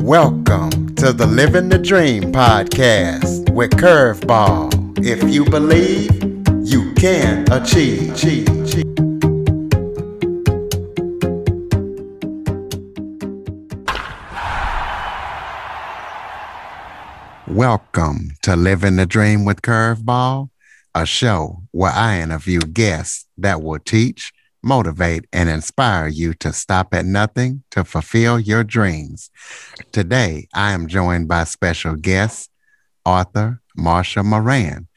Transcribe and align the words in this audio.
Welcome 0.00 0.94
to 0.96 1.12
the 1.12 1.26
Living 1.26 1.68
the 1.68 1.78
Dream 1.78 2.32
podcast 2.32 3.50
with 3.52 3.72
Curveball. 3.72 5.04
If 5.04 5.22
you 5.32 5.44
believe, 5.44 6.12
you 6.62 6.92
can 6.94 7.44
achieve. 7.52 8.14
Welcome 17.48 18.30
to 18.42 18.56
Living 18.56 18.96
the 18.96 19.06
Dream 19.06 19.44
with 19.44 19.62
Curveball, 19.62 20.50
a 20.94 21.06
show 21.06 21.62
where 21.72 21.92
I 21.92 22.20
interview 22.20 22.60
guests 22.60 23.26
that 23.38 23.62
will 23.62 23.78
teach, 23.78 24.32
motivate, 24.66 25.26
and 25.32 25.48
inspire 25.48 26.08
you 26.08 26.34
to 26.34 26.52
stop 26.52 26.92
at 26.92 27.06
nothing 27.06 27.62
to 27.70 27.84
fulfill 27.84 28.38
your 28.38 28.64
dreams. 28.64 29.30
Today, 29.92 30.48
I 30.52 30.72
am 30.72 30.88
joined 30.88 31.28
by 31.28 31.44
special 31.44 31.94
guest, 31.94 32.50
author 33.04 33.60
Marsha 33.78 34.24
Moran. 34.24 34.88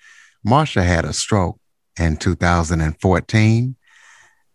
Marsha 0.46 0.84
had 0.84 1.06
a 1.06 1.14
stroke 1.14 1.60
in 2.00 2.18
2014, 2.18 3.76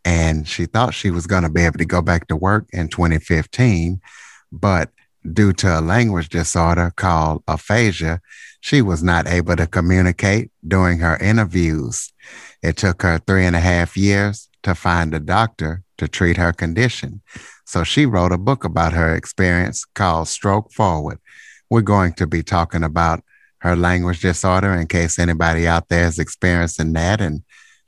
and 0.05 0.49
she 0.49 0.67
thought 0.67 0.95
she 0.95 1.11
was 1.11 1.27
going 1.27 1.45
to 1.45 1.51
be 1.51 1.63
able 1.63 1.79
to 1.79 1.85
go 1.85 2.03
back 2.03 2.27
to 2.27 2.37
work 2.37 2.67
in 2.73 2.89
2015, 2.89 4.01
but 4.51 4.91
due 5.33 5.53
to 5.53 5.79
a 5.79 5.81
language 5.81 6.29
disorder 6.29 6.93
called 6.97 7.43
aphasia, 7.49 8.21
she 8.61 8.83
was 8.83 9.03
not 9.03 9.27
able 9.27 9.57
to 9.57 9.67
communicate 9.67 10.51
during 10.67 10.99
her 10.99 11.17
interviews. 11.19 12.13
It 12.65 12.79
took 12.79 13.03
her 13.03 13.19
three 13.19 13.45
and 13.45 13.55
a 13.55 13.61
half 13.61 13.95
years 13.95 14.49
to 14.63 14.75
find 14.75 15.13
a 15.13 15.21
doctor 15.21 15.83
to 15.99 16.09
treat 16.09 16.39
her 16.39 16.51
condition. 16.51 17.21
So 17.67 17.85
she 17.85 18.07
wrote 18.07 18.33
a 18.33 18.39
book 18.39 18.65
about 18.65 18.95
her 18.95 19.15
experience 19.15 19.85
called 19.85 20.29
Stroke 20.29 20.73
Forward. 20.73 21.19
We're 21.69 21.83
going 21.83 22.15
to 22.15 22.27
be 22.27 22.43
talking 22.43 22.83
about 22.83 23.23
her 23.59 23.77
language 23.77 24.21
disorder 24.21 24.73
in 24.73 24.87
case 24.87 25.19
anybody 25.19 25.67
out 25.67 25.91
there 25.91 26.07
is 26.07 26.19
experiencing 26.19 26.95
that 26.95 27.21
and 27.21 27.43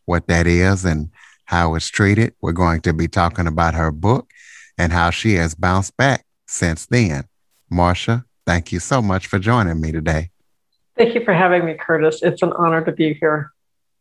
what 0.04 0.27
that 0.27 0.47
is 0.47 0.84
and 0.84 1.08
how 1.47 1.74
it's 1.74 1.88
treated. 1.88 2.34
We're 2.42 2.52
going 2.52 2.82
to 2.82 2.92
be 2.92 3.08
talking 3.08 3.47
about 3.47 3.72
her 3.72 3.91
book 3.91 4.30
and 4.77 4.92
how 4.92 5.08
she 5.08 5.36
has 5.36 5.54
bounced 5.54 5.97
back 5.97 6.27
since 6.48 6.84
then. 6.84 7.24
Marsha, 7.72 8.24
thank 8.44 8.72
you 8.72 8.80
so 8.80 9.00
much 9.00 9.27
for 9.27 9.38
joining 9.38 9.80
me 9.80 9.91
today. 9.91 10.32
Thank 10.98 11.14
you 11.14 11.24
for 11.24 11.32
having 11.32 11.64
me, 11.64 11.77
Curtis. 11.80 12.22
It's 12.22 12.42
an 12.42 12.52
honor 12.52 12.84
to 12.84 12.92
be 12.92 13.14
here. 13.14 13.52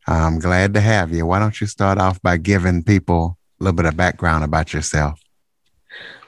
I'm 0.07 0.39
glad 0.39 0.73
to 0.75 0.81
have 0.81 1.11
you. 1.11 1.25
Why 1.25 1.39
don't 1.39 1.59
you 1.59 1.67
start 1.67 1.97
off 1.97 2.21
by 2.21 2.37
giving 2.37 2.83
people 2.83 3.37
a 3.59 3.63
little 3.63 3.75
bit 3.75 3.85
of 3.85 3.97
background 3.97 4.43
about 4.43 4.73
yourself? 4.73 5.19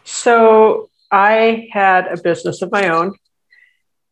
So, 0.04 0.90
I 1.12 1.68
had 1.72 2.08
a 2.08 2.22
business 2.22 2.62
of 2.62 2.72
my 2.72 2.90
own. 2.90 3.14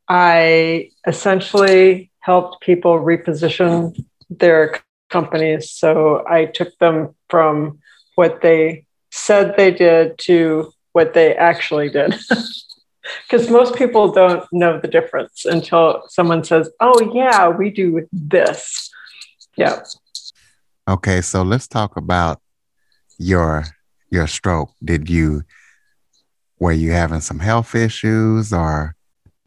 I 0.07 0.91
essentially 1.07 2.11
helped 2.19 2.61
people 2.61 2.99
reposition 2.99 4.05
their 4.29 4.79
companies. 5.09 5.71
So, 5.71 6.23
I 6.27 6.45
took 6.45 6.77
them 6.77 7.15
from 7.29 7.79
what 8.15 8.41
they 8.41 8.85
said 9.11 9.55
they 9.57 9.71
did 9.71 10.17
to 10.19 10.71
what 10.91 11.13
they 11.13 11.35
actually 11.35 11.89
did. 11.89 12.15
because 13.27 13.49
most 13.49 13.75
people 13.75 14.11
don't 14.11 14.45
know 14.51 14.79
the 14.79 14.87
difference 14.87 15.45
until 15.45 16.03
someone 16.09 16.43
says, 16.43 16.69
"Oh 16.79 17.11
yeah, 17.13 17.49
we 17.49 17.69
do 17.69 18.07
this." 18.11 18.89
Yeah. 19.57 19.83
Okay, 20.87 21.21
so 21.21 21.41
let's 21.41 21.67
talk 21.67 21.97
about 21.97 22.41
your 23.17 23.65
your 24.11 24.27
stroke. 24.27 24.71
Did 24.83 25.09
you 25.09 25.43
were 26.59 26.71
you 26.71 26.91
having 26.91 27.21
some 27.21 27.39
health 27.39 27.75
issues 27.75 28.53
or 28.53 28.95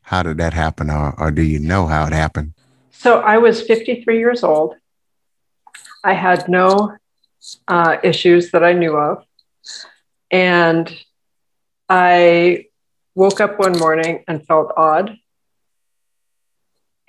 how 0.03 0.23
did 0.23 0.39
that 0.39 0.55
happen 0.55 0.91
or, 0.91 1.15
or 1.19 1.31
do 1.31 1.43
you 1.43 1.59
know 1.59 1.87
how 1.87 2.07
it 2.07 2.13
happened? 2.13 2.55
So 2.91 3.21
I 3.21 3.39
was 3.39 3.63
53 3.63 4.19
years 4.19 4.43
old. 4.43 4.75
I 6.03 6.15
had 6.15 6.49
no 6.49 6.97
uh, 7.67 7.97
issues 8.03 8.51
that 8.51 8.65
I 8.65 8.73
knew 8.73 8.97
of. 8.97 9.25
And 10.31 10.93
I 11.89 12.67
woke 13.15 13.41
up 13.41 13.59
one 13.59 13.79
morning 13.79 14.25
and 14.29 14.47
felt 14.47 14.73
odd. 14.77 15.17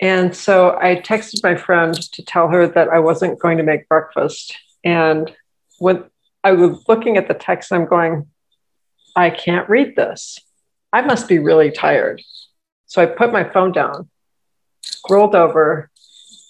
And 0.00 0.34
so 0.34 0.78
I 0.80 0.96
texted 0.96 1.42
my 1.42 1.54
friend 1.56 1.94
to 1.94 2.24
tell 2.24 2.48
her 2.48 2.66
that 2.66 2.88
I 2.88 2.98
wasn't 3.00 3.38
going 3.38 3.58
to 3.58 3.62
make 3.62 3.88
breakfast. 3.88 4.56
And 4.82 5.30
when 5.78 6.04
I 6.42 6.52
was 6.52 6.82
looking 6.88 7.18
at 7.18 7.28
the 7.28 7.34
text, 7.34 7.70
I'm 7.70 7.84
going, 7.84 8.26
I 9.14 9.28
can't 9.28 9.68
read 9.68 9.96
this. 9.96 10.38
I 10.92 11.02
must 11.02 11.28
be 11.28 11.38
really 11.38 11.70
tired. 11.70 12.22
So 12.86 13.02
I 13.02 13.06
put 13.06 13.32
my 13.32 13.44
phone 13.44 13.72
down, 13.72 14.08
rolled 15.08 15.34
over, 15.34 15.90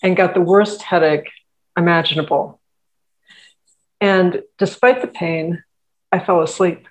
and 0.02 0.16
got 0.16 0.34
the 0.34 0.40
worst 0.40 0.82
headache 0.82 1.30
imaginable. 1.76 2.60
And 4.00 4.42
despite 4.58 5.02
the 5.02 5.08
pain, 5.08 5.62
I 6.12 6.20
fell 6.20 6.40
asleep. 6.40 6.86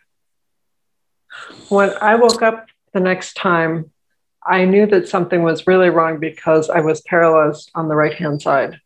When 1.69 1.91
I 2.01 2.15
woke 2.15 2.41
up 2.41 2.67
the 2.93 2.99
next 2.99 3.33
time, 3.33 3.91
I 4.49 4.65
knew 4.65 4.85
that 4.87 5.07
something 5.07 5.43
was 5.43 5.67
really 5.67 5.89
wrong 5.89 6.19
because 6.19 6.69
I 6.69 6.81
was 6.81 7.01
paralyzed 7.01 7.71
on 7.75 7.87
the 7.87 7.95
right 7.95 8.13
hand 8.13 8.41
side. 8.41 8.81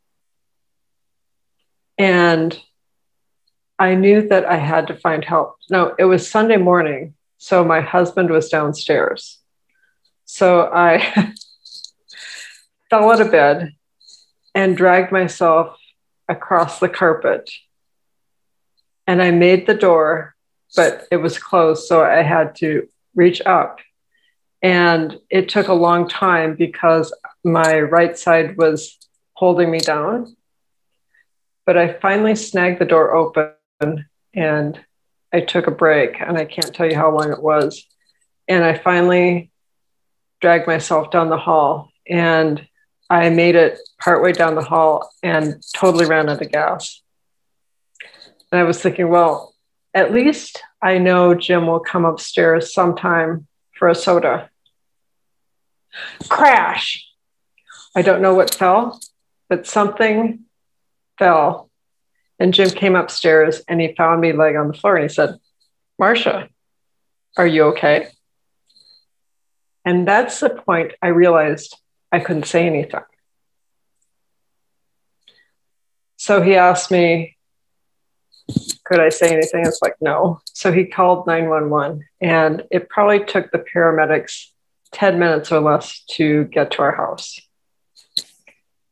And 1.97 2.57
I 3.79 3.95
knew 3.95 4.27
that 4.27 4.45
I 4.45 4.57
had 4.57 4.87
to 4.87 4.97
find 4.97 5.23
help. 5.23 5.55
No, 5.69 5.95
it 5.97 6.05
was 6.05 6.29
Sunday 6.29 6.57
morning. 6.57 7.13
So 7.37 7.63
my 7.63 7.81
husband 7.81 8.29
was 8.29 8.49
downstairs. 8.49 9.39
So 10.25 10.69
I 10.73 10.99
fell 12.89 13.09
out 13.09 13.21
of 13.21 13.31
bed 13.31 13.71
and 14.53 14.77
dragged 14.77 15.11
myself 15.11 15.77
across 16.27 16.79
the 16.79 16.89
carpet. 16.89 17.49
And 19.07 19.21
I 19.21 19.31
made 19.31 19.65
the 19.65 19.73
door 19.73 20.33
but 20.75 21.07
it 21.11 21.17
was 21.17 21.37
closed. 21.37 21.87
So 21.87 22.03
I 22.03 22.21
had 22.21 22.55
to 22.57 22.87
reach 23.15 23.41
up. 23.45 23.79
And 24.63 25.19
it 25.29 25.49
took 25.49 25.67
a 25.67 25.73
long 25.73 26.07
time 26.07 26.55
because 26.55 27.13
my 27.43 27.81
right 27.81 28.17
side 28.17 28.57
was 28.57 28.97
holding 29.33 29.69
me 29.69 29.79
down. 29.79 30.37
But 31.65 31.77
I 31.77 31.93
finally 31.93 32.35
snagged 32.35 32.79
the 32.79 32.85
door 32.85 33.13
open 33.13 34.05
and 34.33 34.79
I 35.33 35.41
took 35.41 35.67
a 35.67 35.71
break. 35.71 36.15
And 36.21 36.37
I 36.37 36.45
can't 36.45 36.73
tell 36.73 36.89
you 36.89 36.95
how 36.95 37.11
long 37.11 37.31
it 37.31 37.43
was. 37.43 37.85
And 38.47 38.63
I 38.63 38.77
finally 38.77 39.51
dragged 40.39 40.65
myself 40.65 41.11
down 41.11 41.29
the 41.29 41.37
hall 41.37 41.91
and 42.07 42.65
I 43.09 43.29
made 43.29 43.55
it 43.55 43.79
partway 43.99 44.31
down 44.31 44.55
the 44.55 44.63
hall 44.63 45.09
and 45.21 45.61
totally 45.75 46.05
ran 46.05 46.29
out 46.29 46.41
of 46.41 46.51
gas. 46.51 47.01
And 48.51 48.61
I 48.61 48.63
was 48.63 48.81
thinking, 48.81 49.09
well, 49.09 49.53
at 49.93 50.13
least 50.13 50.61
I 50.81 50.99
know 50.99 51.35
Jim 51.35 51.67
will 51.67 51.79
come 51.79 52.05
upstairs 52.05 52.73
sometime 52.73 53.47
for 53.77 53.89
a 53.89 53.95
soda. 53.95 54.49
Crash. 56.29 57.07
I 57.95 58.01
don't 58.01 58.21
know 58.21 58.33
what 58.33 58.55
fell, 58.55 58.99
but 59.49 59.67
something 59.67 60.45
fell. 61.19 61.69
And 62.39 62.53
Jim 62.53 62.69
came 62.69 62.95
upstairs 62.95 63.61
and 63.67 63.79
he 63.79 63.93
found 63.95 64.21
me 64.21 64.33
laying 64.33 64.57
on 64.57 64.67
the 64.67 64.73
floor 64.73 64.95
and 64.95 65.09
he 65.09 65.13
said, 65.13 65.37
Marsha, 66.01 66.49
are 67.37 67.47
you 67.47 67.65
okay? 67.65 68.07
And 69.85 70.07
that's 70.07 70.39
the 70.39 70.49
point 70.49 70.93
I 71.01 71.07
realized 71.07 71.77
I 72.11 72.19
couldn't 72.19 72.45
say 72.45 72.65
anything. 72.65 73.01
So 76.17 76.41
he 76.41 76.55
asked 76.55 76.89
me, 76.89 77.35
could 78.85 78.99
I 78.99 79.09
say 79.09 79.33
anything? 79.33 79.65
It's 79.65 79.81
like, 79.81 79.95
no. 80.01 80.41
So 80.53 80.71
he 80.71 80.85
called 80.85 81.27
911, 81.27 82.05
and 82.21 82.63
it 82.71 82.89
probably 82.89 83.25
took 83.25 83.51
the 83.51 83.59
paramedics 83.59 84.47
10 84.93 85.19
minutes 85.19 85.51
or 85.51 85.59
less 85.59 86.03
to 86.11 86.45
get 86.45 86.71
to 86.71 86.81
our 86.81 86.95
house. 86.95 87.39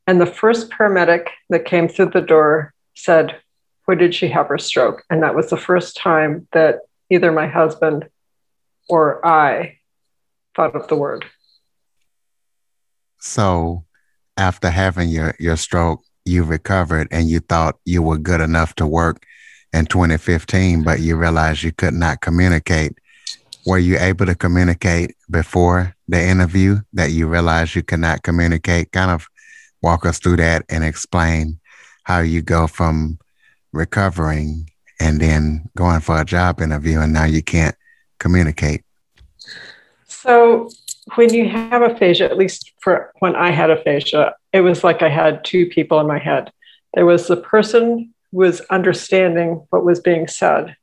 And 0.08 0.20
the 0.20 0.25
first 0.25 0.70
paramedic 0.70 1.28
that 1.50 1.66
came 1.66 1.88
through 1.88 2.12
the 2.12 2.22
door 2.22 2.74
said, 2.96 3.40
Where 3.86 3.98
did 3.98 4.14
she 4.14 4.28
have 4.30 4.48
her 4.48 4.58
stroke? 4.58 5.04
And 5.10 5.24
that 5.24 5.36
was 5.36 5.50
the 5.50 5.58
first 5.58 5.96
time 5.96 6.48
that 6.52 6.80
either 7.10 7.31
my 7.31 7.48
husband 7.48 8.10
or 8.90 9.25
I 9.25 9.78
thought 10.56 10.75
of 10.75 10.88
the 10.88 10.96
word. 10.96 11.25
So, 13.20 13.86
after 14.38 14.70
having 14.70 15.10
your, 15.10 15.36
your 15.40 15.56
stroke, 15.56 16.02
you 16.25 16.44
recovered 16.44 17.08
and 17.12 17.30
you 17.30 17.40
thought 17.40 17.80
you 17.86 18.02
were 18.02 18.18
good 18.18 18.42
enough 18.42 18.75
to 18.75 18.88
work 18.88 19.24
in 19.74 19.86
2015, 19.86 20.84
but 20.84 21.00
you 21.00 21.16
realized 21.16 21.64
you 21.64 21.72
could 21.72 21.94
not 21.94 22.22
communicate. 22.22 22.98
Were 23.66 23.78
you 23.78 23.98
able 24.00 24.25
to 24.25 24.36
communicate 24.36 25.16
before 25.30 25.96
the 26.08 26.22
interview 26.22 26.80
that 26.94 27.12
you 27.12 27.28
realized 27.28 27.75
you 27.75 27.84
cannot 27.84 28.24
communicate? 28.24 28.92
Kind 28.92 29.12
of 29.12 29.28
walk 29.81 30.06
us 30.06 30.19
through 30.19 30.38
that 30.38 30.66
and 30.69 30.84
explain 30.84 31.60
how 32.04 32.19
you 32.19 32.42
go 32.42 32.68
from 32.68 33.19
recovering 33.72 34.69
and 35.00 35.22
then 35.22 35.69
going 35.75 36.00
for 36.00 36.19
a 36.19 36.25
job 36.25 36.62
interview 36.62 37.00
and 37.00 37.13
now 37.13 37.25
you 37.25 37.42
can't 37.42 37.75
communicate. 38.19 38.84
So 40.08 40.69
when 41.16 41.34
you 41.34 41.50
have 41.50 41.81
aphasia, 41.81 42.25
at 42.25 42.38
least 42.38 42.72
for 42.80 43.12
when 43.19 43.36
I 43.36 43.52
had 43.52 43.69
aphasia, 43.69 44.36
it 44.54 44.62
was 44.62 44.84
like 44.84 45.02
I 45.02 45.10
had 45.10 45.44
two 45.44 45.68
people 45.68 46.00
in 46.00 46.08
my 46.08 46.19
head. 46.19 46.52
There 46.94 47.06
was 47.06 47.28
the 47.28 47.38
person 47.38 48.13
who 48.31 48.38
was 48.38 48.62
understanding 48.69 49.66
what 49.69 49.86
was 49.86 50.00
being 50.00 50.28
said 50.28 50.75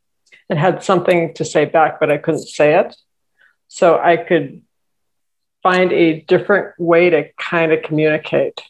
and 0.49 0.59
had 0.59 0.83
something 0.83 1.35
to 1.35 1.45
say 1.45 1.65
back, 1.65 2.01
but 2.01 2.11
I 2.11 2.19
couldn't 2.19 2.47
say 2.47 2.79
it. 2.79 2.97
So 3.69 3.99
I 3.99 4.17
could 4.17 4.63
find 5.63 5.93
a 5.93 6.21
different 6.23 6.79
way 6.79 7.11
to 7.11 7.29
kind 7.39 7.73
of 7.73 7.83
communicate. 7.83 8.61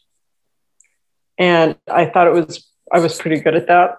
And 1.38 1.76
I 1.86 2.06
thought 2.06 2.26
it 2.26 2.32
was, 2.32 2.66
I 2.92 2.98
was 2.98 3.19
pretty 3.19 3.40
good 3.40 3.54
at 3.54 3.69
that. 3.69 3.98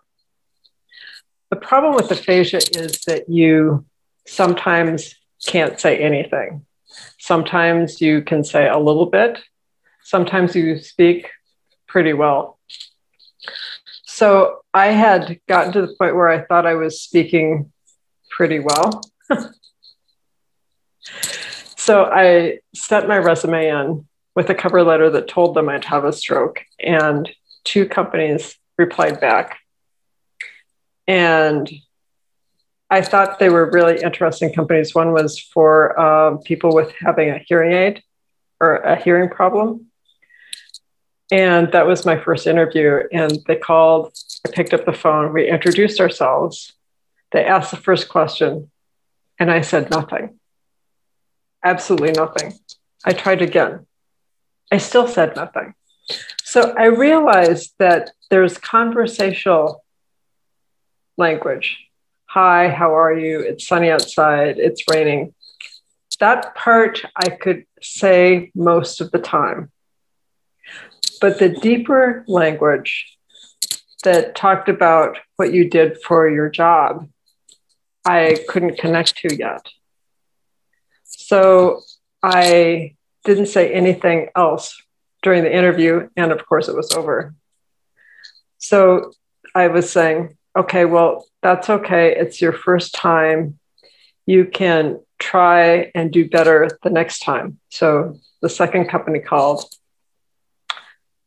The 1.49 1.55
problem 1.55 1.95
with 1.95 2.11
aphasia 2.11 2.57
is 2.57 3.01
that 3.07 3.29
you 3.29 3.85
sometimes 4.27 5.15
can't 5.45 5.79
say 5.79 5.97
anything. 5.97 6.65
Sometimes 7.17 8.01
you 8.01 8.21
can 8.21 8.43
say 8.43 8.67
a 8.67 8.77
little 8.77 9.05
bit. 9.05 9.39
Sometimes 10.03 10.55
you 10.55 10.79
speak 10.79 11.29
pretty 11.87 12.13
well. 12.13 12.59
So 14.19 14.59
I 14.73 14.87
had 14.87 15.39
gotten 15.47 15.71
to 15.71 15.79
the 15.81 15.95
point 15.97 16.13
where 16.13 16.27
I 16.27 16.41
thought 16.41 16.65
I 16.65 16.73
was 16.73 17.01
speaking 17.01 17.71
pretty 18.29 18.59
well. 18.59 19.01
so 21.77 22.03
I 22.03 22.59
sent 22.75 23.07
my 23.07 23.17
resume 23.17 23.69
in 23.69 24.05
with 24.35 24.49
a 24.49 24.55
cover 24.55 24.83
letter 24.83 25.09
that 25.11 25.29
told 25.29 25.55
them 25.55 25.69
I'd 25.69 25.85
have 25.85 26.03
a 26.03 26.11
stroke, 26.11 26.65
and 26.83 27.29
two 27.63 27.87
companies 27.87 28.57
replied 28.77 29.21
back. 29.21 29.57
And 31.07 31.71
I 32.89 33.01
thought 33.03 33.39
they 33.39 33.47
were 33.47 33.71
really 33.71 34.01
interesting 34.03 34.51
companies. 34.51 34.93
One 34.93 35.13
was 35.13 35.39
for 35.39 35.97
uh, 35.97 36.35
people 36.43 36.75
with 36.75 36.91
having 36.99 37.29
a 37.29 37.37
hearing 37.37 37.71
aid 37.71 38.03
or 38.59 38.75
a 38.79 39.01
hearing 39.01 39.29
problem. 39.29 39.88
And 41.31 41.71
that 41.71 41.85
was 41.85 42.05
my 42.05 42.19
first 42.19 42.47
interview. 42.47 43.01
And 43.11 43.39
they 43.47 43.55
called, 43.55 44.17
I 44.45 44.51
picked 44.51 44.73
up 44.73 44.85
the 44.85 44.93
phone, 44.93 45.33
we 45.33 45.47
introduced 45.47 45.99
ourselves. 45.99 46.73
They 47.31 47.45
asked 47.45 47.71
the 47.71 47.77
first 47.77 48.09
question, 48.09 48.71
and 49.37 49.51
I 49.51 49.61
said 49.61 49.91
nothing. 49.91 50.39
Absolutely 51.63 52.11
nothing. 52.11 52.53
I 53.05 53.13
tried 53.13 53.41
again. 53.41 53.85
I 54.71 54.77
still 54.77 55.07
said 55.07 55.35
nothing. 55.35 55.75
So 56.43 56.73
I 56.75 56.85
realized 56.85 57.73
that 57.77 58.11
there's 58.31 58.57
conversational 58.57 59.83
language. 61.17 61.77
Hi, 62.29 62.69
how 62.69 62.95
are 62.97 63.13
you? 63.13 63.41
It's 63.41 63.67
sunny 63.67 63.89
outside, 63.89 64.57
it's 64.57 64.83
raining. 64.89 65.33
That 66.19 66.55
part 66.55 67.03
I 67.15 67.29
could 67.29 67.65
say 67.81 68.51
most 68.55 68.99
of 68.99 69.11
the 69.11 69.19
time. 69.19 69.71
But 71.21 71.39
the 71.39 71.49
deeper 71.49 72.23
language 72.27 73.17
that 74.03 74.35
talked 74.35 74.69
about 74.69 75.17
what 75.35 75.53
you 75.53 75.69
did 75.69 75.97
for 76.01 76.29
your 76.29 76.49
job, 76.49 77.09
I 78.05 78.37
couldn't 78.47 78.77
connect 78.77 79.17
to 79.17 79.35
yet. 79.35 79.65
So 81.03 81.81
I 82.23 82.95
didn't 83.25 83.47
say 83.47 83.73
anything 83.73 84.29
else 84.35 84.81
during 85.21 85.43
the 85.43 85.53
interview. 85.53 86.09
And 86.15 86.31
of 86.31 86.45
course, 86.45 86.69
it 86.69 86.75
was 86.75 86.93
over. 86.93 87.35
So 88.57 89.11
I 89.53 89.67
was 89.67 89.91
saying, 89.91 90.37
okay, 90.57 90.85
well, 90.85 91.25
that's 91.41 91.69
okay. 91.69 92.15
It's 92.15 92.41
your 92.41 92.53
first 92.53 92.93
time. 92.93 93.59
You 94.25 94.45
can 94.45 94.99
try 95.17 95.91
and 95.93 96.11
do 96.11 96.29
better 96.29 96.69
the 96.83 96.89
next 96.89 97.19
time. 97.19 97.59
So 97.69 98.19
the 98.41 98.49
second 98.49 98.87
company 98.89 99.19
called 99.19 99.65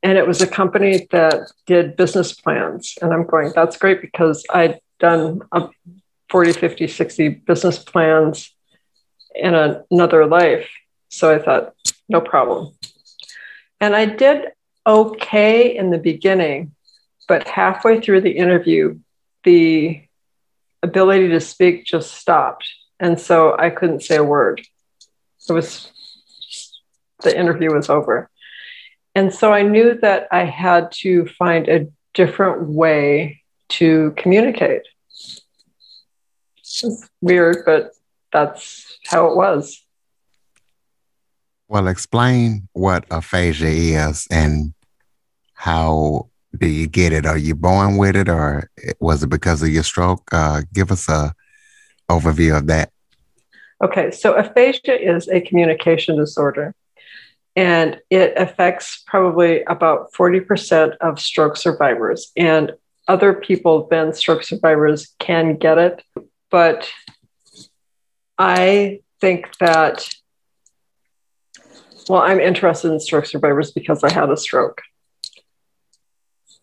and 0.03 0.19
it 0.19 0.27
was 0.27 0.43
a 0.43 0.47
company 0.47 1.07
that 1.13 1.53
did 1.67 1.97
business 1.97 2.33
plans. 2.33 2.97
And 3.01 3.13
i'm 3.13 3.27
going 3.27 3.53
that's 3.55 3.77
great 3.77 4.01
because 4.01 4.45
i'd 4.53 4.81
done 4.99 5.43
40 6.31 6.53
50 6.53 6.89
60 6.89 7.29
business 7.29 7.79
plans 7.79 8.55
in 9.35 9.55
another 9.55 10.27
life. 10.27 10.69
So 11.09 11.35
i 11.35 11.39
thought 11.39 11.75
no 12.09 12.21
problem. 12.21 12.75
And 13.81 13.95
i 13.95 14.07
did 14.07 14.49
okay 14.87 15.77
in 15.77 15.91
the 15.91 15.99
beginning 15.99 16.75
but 17.29 17.47
halfway 17.47 18.01
through 18.01 18.21
the 18.21 18.33
interview 18.33 18.99
the 19.45 20.03
ability 20.83 21.29
to 21.29 21.41
speak 21.41 21.85
just 21.85 22.15
stopped. 22.15 22.69
And 22.99 23.21
so 23.21 23.57
i 23.59 23.71
couldn't 23.71 24.03
say 24.03 24.17
a 24.17 24.25
word. 24.25 24.63
It 25.49 25.53
was 25.53 25.91
the 27.23 27.37
interview 27.37 27.73
was 27.73 27.89
over 27.89 28.29
and 29.15 29.33
so 29.33 29.53
I 29.53 29.63
knew 29.63 29.99
that 30.01 30.29
I 30.31 30.45
had 30.45 30.91
to 31.03 31.27
find 31.27 31.69
a 31.69 31.87
different 32.15 32.69
way 32.69 33.43
to 33.71 34.15
communicate. 34.17 34.83
It's 36.59 37.09
weird, 37.21 37.65
but 37.67 37.93
that's 38.33 38.99
how 39.07 39.29
it 39.29 39.37
was. 39.37 39.83
Well, 41.69 41.89
explain 41.89 42.69
what 42.73 43.05
aphasia 43.11 43.69
is 43.69 44.27
and 44.31 44.75
how 45.55 46.29
do 46.59 46.67
you 46.67 46.87
get 46.87 47.13
it? 47.13 47.27
Are 47.27 47.39
you 47.39 47.55
born 47.55 47.97
with 47.97 48.17
it 48.17 48.29
or 48.29 48.71
was 49.01 49.23
it 49.23 49.29
because 49.29 49.63
of 49.63 49.69
your 49.69 49.83
stroke? 49.83 50.23
Uh, 50.33 50.63
give 50.73 50.91
us 50.91 51.09
a 51.09 51.35
overview 52.11 52.57
of 52.57 52.67
that. 52.67 52.91
Okay, 53.83 54.11
so 54.11 54.35
aphasia 54.35 55.01
is 55.01 55.29
a 55.29 55.41
communication 55.41 56.17
disorder 56.17 56.75
and 57.55 58.01
it 58.09 58.35
affects 58.37 59.03
probably 59.07 59.63
about 59.65 60.13
40% 60.13 60.97
of 60.99 61.21
stroke 61.21 61.57
survivors. 61.57 62.33
And 62.37 62.73
other 63.07 63.35
people 63.35 63.89
than 63.91 64.15
stroke 64.15 64.43
survivors 64.43 65.15
can 65.19 65.57
get 65.57 65.77
it. 65.77 66.03
But 66.51 66.91
I 68.39 69.01
think 69.21 69.57
that, 69.59 70.09
well, 72.09 72.23
I'm 72.23 72.41
interested 72.41 72.91
in 72.91 73.01
stroke 73.01 73.27
survivors 73.27 73.73
because 73.73 74.03
I 74.03 74.13
had 74.13 74.31
a 74.31 74.37
stroke. 74.37 74.81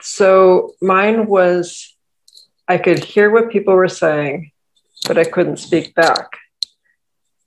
So 0.01 0.73
mine 0.81 1.27
was, 1.27 1.95
I 2.67 2.77
could 2.77 3.03
hear 3.03 3.29
what 3.29 3.51
people 3.51 3.75
were 3.75 3.89
saying, 3.89 4.51
but 5.07 5.17
I 5.17 5.25
couldn't 5.25 5.57
speak 5.57 5.93
back. 5.93 6.29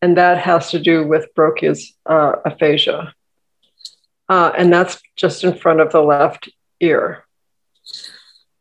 And 0.00 0.16
that 0.16 0.38
has 0.38 0.70
to 0.72 0.80
do 0.80 1.06
with 1.06 1.34
Broca's 1.34 1.94
uh, 2.06 2.34
aphasia 2.44 3.14
uh, 4.32 4.50
and 4.56 4.72
that's 4.72 4.98
just 5.14 5.44
in 5.44 5.54
front 5.54 5.80
of 5.80 5.92
the 5.92 6.00
left 6.00 6.48
ear. 6.80 7.22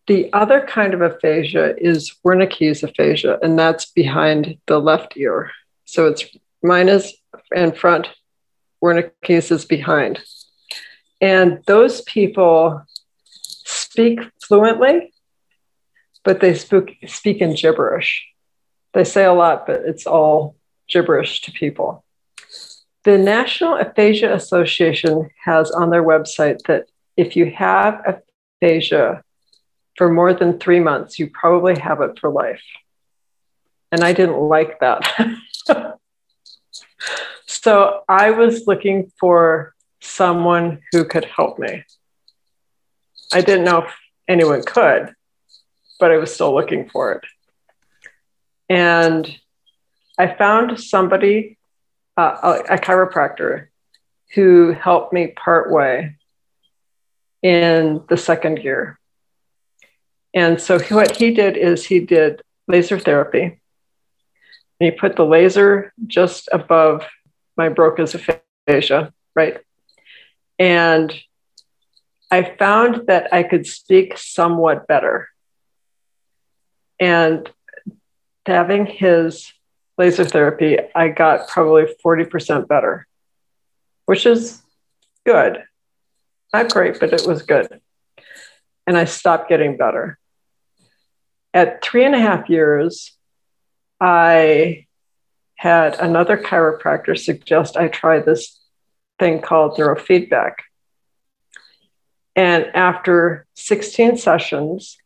The 0.05 0.29
other 0.33 0.59
kind 0.67 0.93
of 0.93 1.01
aphasia 1.01 1.77
is 1.77 2.13
Wernicke's 2.25 2.83
aphasia, 2.83 3.39
and 3.41 3.57
that's 3.57 3.85
behind 3.85 4.57
the 4.67 4.79
left 4.79 5.15
ear. 5.15 5.49
So 5.85 6.07
it's 6.07 6.25
mine 6.61 6.89
is 6.89 7.13
in 7.55 7.71
front, 7.71 8.09
Wernicke's 8.83 9.49
is 9.49 9.63
behind. 9.63 10.19
And 11.21 11.63
those 11.67 12.01
people 12.01 12.83
speak 13.23 14.19
fluently, 14.45 15.13
but 16.25 16.41
they 16.41 16.53
speak, 16.53 16.97
speak 17.07 17.37
in 17.39 17.55
gibberish. 17.55 18.27
They 18.93 19.05
say 19.05 19.23
a 19.23 19.31
lot, 19.31 19.67
but 19.67 19.83
it's 19.85 20.05
all 20.05 20.57
gibberish 20.89 21.39
to 21.43 21.53
people. 21.53 22.03
The 23.03 23.17
National 23.17 23.75
Aphasia 23.77 24.33
Association 24.33 25.29
has 25.43 25.71
on 25.71 25.89
their 25.89 26.03
website 26.03 26.61
that 26.67 26.85
if 27.17 27.35
you 27.35 27.51
have 27.51 28.21
aphasia 28.61 29.23
for 29.97 30.11
more 30.11 30.33
than 30.33 30.59
three 30.59 30.79
months, 30.79 31.17
you 31.17 31.29
probably 31.29 31.79
have 31.79 32.01
it 32.01 32.19
for 32.19 32.29
life. 32.29 32.63
And 33.91 34.03
I 34.03 34.13
didn't 34.13 34.39
like 34.39 34.79
that. 34.79 35.01
so 37.47 38.03
I 38.07 38.31
was 38.31 38.67
looking 38.67 39.11
for 39.19 39.73
someone 39.99 40.81
who 40.91 41.03
could 41.03 41.25
help 41.25 41.57
me. 41.57 41.83
I 43.33 43.41
didn't 43.41 43.65
know 43.65 43.79
if 43.83 43.93
anyone 44.27 44.63
could, 44.63 45.13
but 45.99 46.11
I 46.11 46.17
was 46.17 46.33
still 46.33 46.53
looking 46.53 46.87
for 46.89 47.13
it. 47.13 47.23
And 48.69 49.37
I 50.17 50.33
found 50.35 50.79
somebody 50.79 51.57
uh, 52.17 52.61
a, 52.69 52.77
chiropractor 52.77 53.67
who 54.33 54.71
helped 54.71 55.13
me 55.13 55.27
part 55.27 55.71
way 55.71 56.15
in 57.41 58.03
the 58.09 58.17
second 58.17 58.59
year. 58.59 58.99
And 60.33 60.61
so 60.61 60.79
what 60.79 61.17
he 61.17 61.33
did 61.33 61.57
is 61.57 61.85
he 61.85 61.99
did 61.99 62.41
laser 62.67 62.99
therapy. 62.99 63.43
And 63.43 63.59
he 64.79 64.91
put 64.91 65.15
the 65.15 65.25
laser 65.25 65.93
just 66.07 66.49
above 66.51 67.05
my 67.57 67.69
Broca's 67.69 68.15
aphasia, 68.15 69.13
right? 69.35 69.57
And 70.57 71.13
I 72.31 72.55
found 72.57 73.07
that 73.07 73.33
I 73.33 73.43
could 73.43 73.67
speak 73.67 74.17
somewhat 74.17 74.87
better. 74.87 75.27
And 76.99 77.49
having 78.45 78.85
his 78.85 79.51
laser 79.97 80.25
therapy, 80.25 80.77
I 80.95 81.09
got 81.09 81.47
probably 81.47 81.85
40% 82.03 82.67
better, 82.67 83.07
which 84.05 84.25
is 84.25 84.61
good. 85.25 85.63
Not 86.53 86.71
great, 86.71 86.99
but 86.99 87.13
it 87.13 87.25
was 87.25 87.43
good. 87.43 87.81
And 88.87 88.97
I 88.97 89.05
stopped 89.05 89.49
getting 89.49 89.77
better. 89.77 90.17
At 91.53 91.83
three 91.83 92.05
and 92.05 92.15
a 92.15 92.19
half 92.19 92.49
years, 92.49 93.15
I 93.99 94.87
had 95.55 95.99
another 95.99 96.37
chiropractor 96.37 97.17
suggest 97.17 97.77
I 97.77 97.87
try 97.87 98.19
this 98.19 98.59
thing 99.19 99.41
called 99.41 99.77
neurofeedback. 99.77 100.53
And 102.35 102.65
after 102.73 103.45
16 103.55 104.17
sessions, 104.17 104.97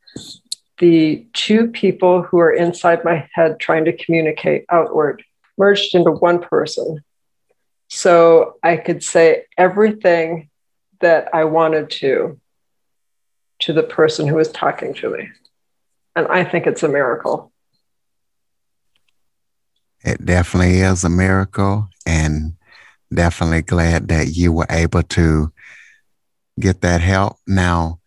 the 0.77 1.25
two 1.34 1.67
people 1.67 2.22
who 2.22 2.39
are 2.39 2.51
inside 2.51 3.03
my 3.03 3.29
head 3.34 3.60
trying 3.60 3.86
to 3.86 3.96
communicate 3.96 4.65
outward 4.70 5.24
merged 5.58 5.96
into 5.96 6.12
one 6.12 6.39
person. 6.39 7.03
So 7.89 8.55
I 8.62 8.77
could 8.77 9.03
say 9.03 9.46
everything 9.58 10.50
that 11.01 11.29
I 11.34 11.46
wanted 11.46 11.89
to 11.91 12.39
to 13.60 13.74
the 13.74 13.84
person 13.84 14.27
who 14.27 14.36
was 14.36 14.51
talking 14.51 14.94
to 14.96 15.10
me. 15.10 15.29
And 16.15 16.27
I 16.27 16.44
think 16.44 16.67
it's 16.67 16.84
a 16.84 16.89
miracle. 16.89 17.51
It 20.03 20.24
definitely 20.25 20.79
is 20.79 21.03
a 21.03 21.10
miracle. 21.10 21.88
And 22.05 22.55
definitely 23.13 23.62
glad 23.62 24.10
that 24.10 24.36
you 24.36 24.51
were 24.51 24.67
able 24.70 25.03
to 25.03 25.51
get 26.60 26.82
that 26.82 27.01
help. 27.01 27.38
Now, 27.48 28.00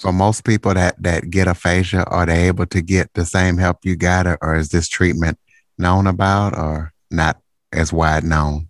for 0.00 0.12
most 0.12 0.44
people 0.44 0.72
that 0.74 1.00
that 1.02 1.30
get 1.30 1.46
aphasia, 1.46 2.04
are 2.04 2.26
they 2.26 2.48
able 2.48 2.66
to 2.66 2.80
get 2.80 3.12
the 3.14 3.26
same 3.26 3.58
help 3.58 3.84
you 3.84 3.96
got, 3.96 4.26
or, 4.26 4.38
or 4.40 4.56
is 4.56 4.70
this 4.70 4.88
treatment 4.88 5.38
known 5.76 6.06
about 6.06 6.56
or 6.56 6.92
not 7.10 7.38
as 7.72 7.92
wide 7.92 8.24
known? 8.24 8.68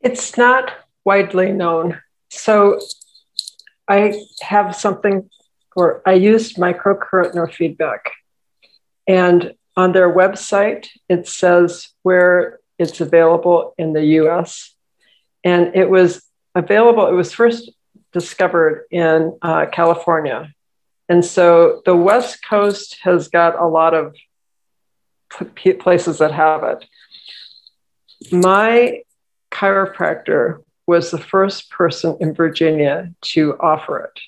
It's 0.00 0.36
not 0.36 0.72
widely 1.04 1.52
known. 1.52 2.00
So 2.30 2.80
I 3.86 4.14
have 4.40 4.74
something 4.74 5.28
where 5.74 6.06
I 6.08 6.14
used 6.14 6.56
microcurrent 6.56 7.34
neurofeedback. 7.34 7.98
And 9.06 9.54
on 9.76 9.92
their 9.92 10.12
website, 10.12 10.88
it 11.08 11.28
says 11.28 11.88
where 12.02 12.60
it's 12.78 13.00
available 13.00 13.74
in 13.76 13.92
the 13.92 14.04
US. 14.20 14.74
And 15.42 15.74
it 15.74 15.90
was 15.90 16.22
available, 16.54 17.06
it 17.06 17.12
was 17.12 17.32
first 17.32 17.70
discovered 18.14 18.86
in 18.90 19.36
uh, 19.42 19.66
California. 19.66 20.54
And 21.10 21.22
so 21.22 21.82
the 21.84 21.94
West 21.94 22.42
Coast 22.48 22.96
has 23.02 23.28
got 23.28 23.60
a 23.60 23.66
lot 23.66 23.92
of 23.92 24.14
places 25.80 26.18
that 26.18 26.32
have 26.32 26.62
it. 26.62 26.86
My 28.32 29.02
chiropractor 29.50 30.62
was 30.86 31.10
the 31.10 31.18
first 31.18 31.70
person 31.70 32.16
in 32.20 32.34
Virginia 32.34 33.12
to 33.32 33.58
offer 33.58 34.04
it. 34.04 34.20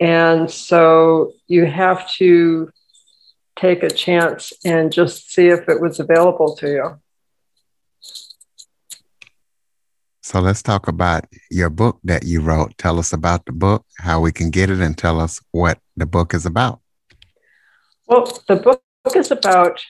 And 0.00 0.50
so 0.50 1.32
you 1.46 1.64
have 1.66 2.10
to 2.14 2.70
take 3.56 3.82
a 3.82 3.90
chance 3.90 4.52
and 4.64 4.92
just 4.92 5.30
see 5.30 5.46
if 5.46 5.68
it 5.68 5.80
was 5.80 6.00
available 6.00 6.56
to 6.56 6.68
you. 6.68 7.00
So 10.24 10.40
let's 10.40 10.62
talk 10.62 10.88
about 10.88 11.26
your 11.50 11.68
book 11.68 11.98
that 12.02 12.24
you 12.24 12.40
wrote. 12.40 12.78
Tell 12.78 12.98
us 12.98 13.12
about 13.12 13.44
the 13.44 13.52
book, 13.52 13.84
how 13.98 14.20
we 14.20 14.32
can 14.32 14.48
get 14.48 14.70
it, 14.70 14.80
and 14.80 14.96
tell 14.96 15.20
us 15.20 15.38
what 15.50 15.78
the 15.98 16.06
book 16.06 16.32
is 16.32 16.46
about. 16.46 16.80
Well, 18.06 18.32
the 18.48 18.56
book 18.56 18.82
is 19.14 19.30
about 19.30 19.84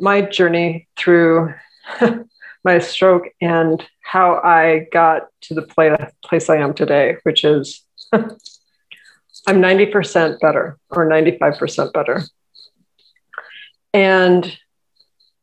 my 0.00 0.22
journey 0.22 0.88
through 0.96 1.52
my 2.64 2.78
stroke 2.78 3.24
and 3.38 3.86
how 4.00 4.36
I 4.36 4.86
got 4.92 5.24
to 5.42 5.54
the 5.54 6.08
place 6.24 6.48
I 6.48 6.56
am 6.56 6.72
today, 6.72 7.18
which 7.24 7.44
is 7.44 7.84
I'm 8.14 8.30
90% 9.46 10.40
better 10.40 10.78
or 10.88 11.06
95% 11.06 11.92
better. 11.92 12.22
And 13.92 14.56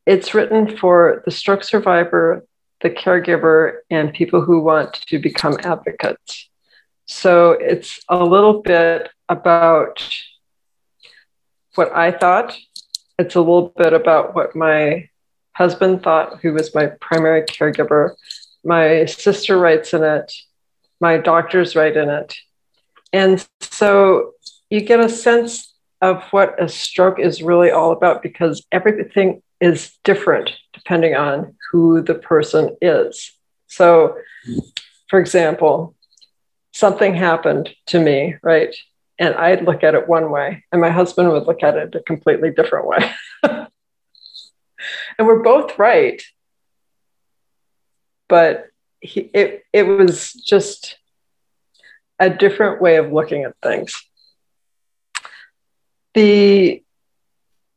it's 0.07 0.33
written 0.33 0.75
for 0.75 1.21
the 1.23 1.31
stroke 1.31 1.63
survivor, 1.63 2.43
the 2.85 2.91
caregiver, 2.91 3.77
and 3.89 4.13
people 4.13 4.41
who 4.41 4.59
want 4.59 4.93
to 4.93 5.17
become 5.17 5.57
advocates. 5.63 6.51
So 7.07 7.53
it's 7.53 7.99
a 8.09 8.23
little 8.23 8.61
bit 8.61 9.09
about 9.27 10.07
what 11.73 11.91
I 11.95 12.11
thought. 12.11 12.55
It's 13.17 13.33
a 13.33 13.39
little 13.39 13.73
bit 13.75 13.93
about 13.93 14.35
what 14.35 14.55
my 14.55 15.09
husband 15.53 16.03
thought, 16.03 16.41
who 16.41 16.53
was 16.53 16.75
my 16.75 16.91
primary 17.01 17.41
caregiver. 17.41 18.11
My 18.63 19.05
sister 19.05 19.57
writes 19.57 19.95
in 19.95 20.03
it. 20.03 20.31
My 21.01 21.17
doctors 21.17 21.75
write 21.75 21.97
in 21.97 22.09
it. 22.09 22.35
And 23.11 23.43
so 23.61 24.33
you 24.69 24.81
get 24.81 24.99
a 24.99 25.09
sense 25.09 25.73
of 26.01 26.21
what 26.29 26.61
a 26.61 26.69
stroke 26.69 27.17
is 27.17 27.41
really 27.41 27.71
all 27.71 27.93
about 27.93 28.21
because 28.21 28.63
everything 28.71 29.41
is 29.65 29.97
different 30.03 30.51
depending 30.73 31.15
on 31.15 31.55
who 31.71 31.99
the 32.03 32.13
person 32.13 32.77
is. 32.81 33.31
So, 33.65 34.15
for 35.09 35.19
example, 35.19 35.95
something 36.71 37.15
happened 37.15 37.71
to 37.87 37.99
me, 37.99 38.35
right? 38.43 38.75
And 39.17 39.33
I'd 39.33 39.63
look 39.63 39.83
at 39.83 39.95
it 39.95 40.07
one 40.07 40.29
way, 40.29 40.63
and 40.71 40.79
my 40.81 40.91
husband 40.91 41.31
would 41.31 41.47
look 41.47 41.63
at 41.63 41.75
it 41.77 41.95
a 41.95 42.01
completely 42.01 42.51
different 42.51 42.85
way. 42.85 43.11
and 43.43 43.67
we're 45.19 45.41
both 45.41 45.79
right. 45.79 46.21
But 48.29 48.67
he, 48.99 49.21
it, 49.33 49.63
it 49.73 49.83
was 49.83 50.31
just 50.33 50.99
a 52.19 52.29
different 52.29 52.81
way 52.81 52.97
of 52.97 53.11
looking 53.11 53.45
at 53.45 53.55
things. 53.63 53.95
The 56.13 56.84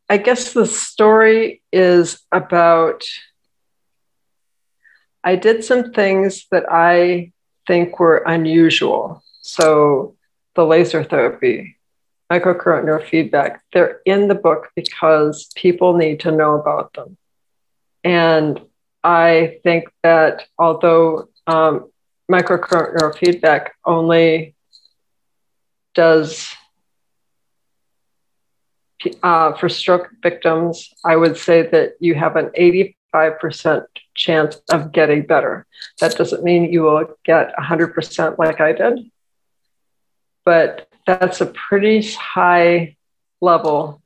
I 0.09 0.17
guess 0.17 0.53
the 0.53 0.67
story 0.67 1.63
is 1.71 2.21
about 2.33 3.05
I 5.23 5.37
did 5.37 5.65
some 5.65 5.93
things 5.93 6.47
that 6.51 6.65
I 6.71 7.33
think 7.67 7.99
were 8.01 8.19
unusual. 8.19 9.23
So 9.43 10.17
the 10.55 10.65
laser 10.65 11.05
therapy, 11.05 11.77
microcurrent 12.33 12.85
neurofeedback, 12.85 13.59
they're 13.73 14.01
in 14.07 14.29
the 14.29 14.35
book 14.35 14.71
because 14.75 15.51
people 15.55 15.97
need 15.97 16.21
to 16.21 16.31
know 16.31 16.55
about 16.55 16.95
them. 16.95 17.19
And 18.03 18.61
I 19.05 19.59
think 19.63 19.89
that 20.03 20.47
although 20.59 21.29
um, 21.47 21.91
microcurrent 22.31 22.97
neurofeedback 22.97 23.71
only 23.85 24.55
does 25.95 26.55
uh, 29.23 29.53
for 29.55 29.69
stroke 29.69 30.11
victims, 30.23 30.93
I 31.05 31.17
would 31.17 31.37
say 31.37 31.63
that 31.63 31.93
you 32.01 32.15
have 32.15 32.37
an 32.37 32.51
85% 33.15 33.87
chance 34.15 34.61
of 34.71 34.93
getting 34.93 35.27
better. 35.27 35.67
That 36.01 36.17
doesn't 36.17 36.45
mean 36.45 36.73
you 36.73 36.83
will 36.83 37.07
get 37.25 37.55
100% 37.57 38.39
like 38.39 38.61
I 38.61 38.73
did, 38.73 39.11
but 40.45 40.89
that's 41.07 41.41
a 41.41 41.47
pretty 41.47 42.03
high 42.03 42.97
level 43.41 44.03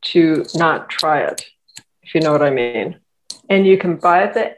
to 0.00 0.44
not 0.54 0.88
try 0.88 1.20
it, 1.20 1.44
if 2.02 2.14
you 2.14 2.20
know 2.20 2.32
what 2.32 2.42
I 2.42 2.50
mean. 2.50 3.00
And 3.48 3.66
you 3.66 3.78
can 3.78 3.96
buy 3.96 4.26
the 4.26 4.56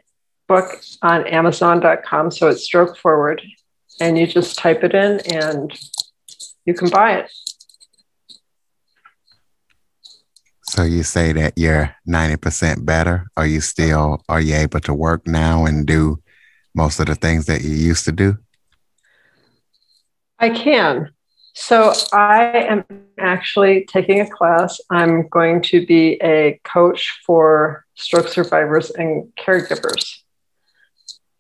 book 0.49 0.83
on 1.01 1.27
Amazon.com. 1.29 2.33
So 2.33 2.49
it's 2.49 2.65
stroke 2.65 2.99
forward. 2.99 3.41
And 4.01 4.19
you 4.19 4.27
just 4.27 4.59
type 4.59 4.83
it 4.83 4.95
in 4.95 5.21
and 5.33 5.73
you 6.65 6.75
can 6.75 6.89
buy 6.89 7.19
it. 7.19 7.31
So 10.71 10.85
you 10.85 11.03
say 11.03 11.33
that 11.33 11.55
you're 11.57 11.97
90% 12.09 12.85
better. 12.85 13.27
Are 13.37 13.45
you 13.45 13.61
still, 13.61 14.23
are 14.29 14.41
you 14.41 14.55
able 14.55 14.79
to 14.83 14.95
work 14.95 15.27
now 15.27 15.65
and 15.65 15.85
do 15.85 16.23
most 16.77 17.01
of 17.01 17.07
the 17.07 17.17
things 17.17 17.47
that 17.47 17.63
you 17.63 17.71
used 17.71 18.05
to 18.05 18.13
do? 18.13 18.39
I 20.39 20.51
can. 20.51 21.11
So 21.55 21.93
I 22.13 22.45
am 22.69 22.85
actually 23.19 23.85
taking 23.87 24.21
a 24.21 24.31
class. 24.31 24.81
I'm 24.91 25.27
going 25.27 25.61
to 25.63 25.85
be 25.85 26.21
a 26.23 26.61
coach 26.63 27.19
for 27.27 27.85
stroke 27.97 28.29
survivors 28.29 28.91
and 28.91 29.33
caregivers. 29.35 30.19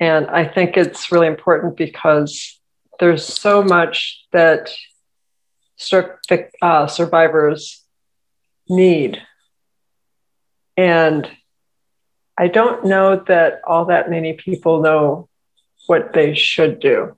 And 0.00 0.26
I 0.26 0.44
think 0.44 0.76
it's 0.76 1.12
really 1.12 1.28
important 1.28 1.76
because 1.76 2.58
there's 2.98 3.24
so 3.24 3.62
much 3.62 4.26
that 4.32 4.72
stroke 5.76 6.18
uh, 6.60 6.88
survivors 6.88 7.84
need. 8.70 9.20
And 10.76 11.30
I 12.38 12.48
don't 12.48 12.86
know 12.86 13.16
that 13.28 13.60
all 13.66 13.86
that 13.86 14.08
many 14.08 14.32
people 14.32 14.80
know 14.80 15.28
what 15.86 16.14
they 16.14 16.34
should 16.34 16.80
do. 16.80 17.16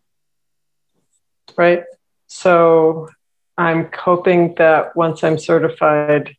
Right? 1.57 1.85
So 2.27 3.09
I'm 3.57 3.91
hoping 3.93 4.55
that 4.57 4.97
once 4.97 5.23
I'm 5.23 5.39
certified, 5.39 6.35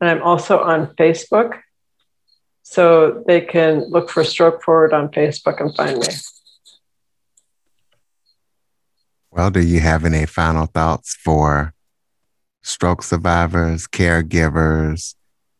And 0.00 0.10
I'm 0.10 0.22
also 0.22 0.60
on 0.60 0.94
Facebook. 0.94 1.60
So 2.62 3.24
they 3.26 3.40
can 3.40 3.90
look 3.90 4.10
for 4.10 4.22
Stroke 4.24 4.62
Forward 4.62 4.92
on 4.92 5.08
Facebook 5.08 5.60
and 5.60 5.74
find 5.74 5.98
me. 5.98 6.06
Well, 9.32 9.50
do 9.50 9.60
you 9.60 9.80
have 9.80 10.04
any 10.04 10.26
final 10.26 10.66
thoughts 10.66 11.14
for 11.14 11.74
stroke 12.62 13.02
survivors, 13.02 13.86
caregivers, 13.86 15.14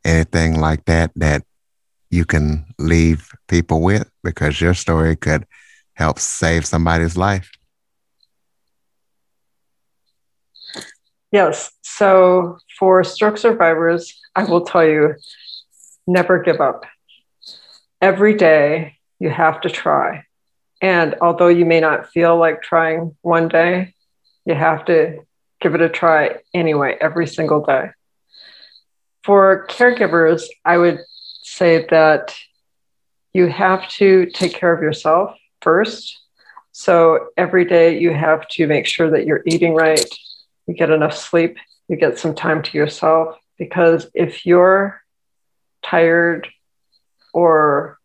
anything 0.05 0.61
like 0.61 0.85
that 0.85 1.11
that 1.17 1.45
you 2.11 2.25
can 2.25 2.67
leave 2.79 3.31
people 3.49 3.81
with? 3.81 4.09
Because 4.23 4.61
your 4.61 4.75
story 4.75 5.17
could 5.17 5.47
help 6.01 6.19
save 6.19 6.65
somebody's 6.65 7.17
life. 7.17 7.51
Yes. 11.31 11.71
So 11.83 12.59
for 12.79 13.05
stroke 13.05 13.37
survivors, 13.37 14.19
I 14.35 14.45
will 14.45 14.65
tell 14.65 14.85
you 14.85 15.15
never 16.07 16.43
give 16.43 16.61
up. 16.61 16.87
Every 18.01 18.35
day 18.35 18.97
you 19.19 19.29
have 19.29 19.61
to 19.61 19.71
try. 19.71 20.25
And 20.81 21.17
although 21.21 21.49
you 21.49 21.67
may 21.67 21.81
not 21.81 22.11
feel 22.11 22.37
like 22.39 22.63
trying 22.63 23.15
one 23.21 23.49
day, 23.49 23.95
you 24.47 24.55
have 24.55 24.87
to 24.87 25.19
give 25.61 25.75
it 25.75 25.83
a 25.83 25.91
try 25.91 26.37
anyway, 26.55 26.97
every 26.99 27.27
single 27.27 27.63
day. 27.63 27.91
For 29.23 29.67
caregivers, 29.69 30.45
I 30.65 30.79
would 30.79 31.01
say 31.43 31.87
that 31.91 32.35
you 33.35 33.49
have 33.49 33.87
to 34.01 34.27
take 34.33 34.55
care 34.55 34.73
of 34.73 34.83
yourself 34.83 35.37
first. 35.61 36.19
So 36.73 37.29
every 37.37 37.65
day 37.65 37.99
you 37.99 38.13
have 38.13 38.47
to 38.49 38.67
make 38.67 38.87
sure 38.87 39.11
that 39.11 39.27
you're 39.27 39.43
eating 39.47 39.75
right, 39.75 40.05
you 40.67 40.75
get 40.75 40.91
enough 40.91 41.17
sleep, 41.17 41.57
you 41.89 41.97
get 41.97 42.19
some 42.19 42.35
time 42.35 42.63
to 42.63 42.79
yourself. 42.79 43.37
Because 43.59 44.07
if 44.15 44.47
you're 44.47 45.03
tired 45.83 46.49
or 47.33 47.99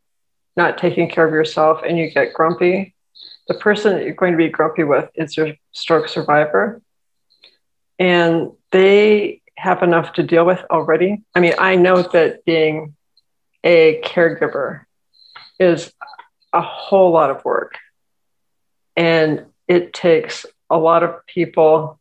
not 0.57 0.77
taking 0.77 1.09
care 1.09 1.25
of 1.25 1.33
yourself 1.33 1.81
and 1.87 1.97
you 1.97 2.11
get 2.11 2.33
grumpy, 2.33 2.95
the 3.47 3.53
person 3.53 3.93
that 3.93 4.03
you're 4.03 4.13
going 4.13 4.31
to 4.31 4.37
be 4.37 4.49
grumpy 4.49 4.83
with 4.83 5.09
is 5.15 5.37
your 5.37 5.53
stroke 5.71 6.07
survivor. 6.07 6.81
And 7.99 8.51
they 8.71 9.41
have 9.57 9.83
enough 9.83 10.13
to 10.13 10.23
deal 10.23 10.45
with 10.45 10.63
already. 10.69 11.23
I 11.33 11.39
mean, 11.39 11.53
I 11.57 11.75
know 11.75 12.01
that 12.01 12.43
being 12.45 12.95
a 13.63 14.01
caregiver 14.03 14.81
is 15.59 15.93
a 16.55 16.61
whole 16.61 17.11
lot 17.11 17.29
of 17.29 17.43
work. 17.45 17.75
And 18.95 19.45
it 19.67 19.93
takes 19.93 20.45
a 20.69 20.77
lot 20.77 21.03
of 21.03 21.25
people, 21.27 21.99